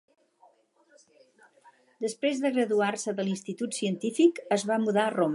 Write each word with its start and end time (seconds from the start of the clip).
Després 2.05 2.41
de 2.45 2.51
graduar-se 2.55 3.13
de 3.19 3.25
l'institut 3.27 3.77
científic, 3.81 4.41
es 4.57 4.65
va 4.71 4.79
mudar 4.87 5.05
a 5.05 5.13
Roma. 5.17 5.29